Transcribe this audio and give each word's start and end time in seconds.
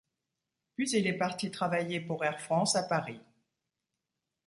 Puis 0.73 0.89
il 0.97 1.05
est 1.05 1.13
parti 1.19 1.51
travailler 1.51 1.99
pour 1.99 2.25
Air 2.25 2.41
France 2.41 2.75
à 2.75 2.81
Paris. 2.81 3.21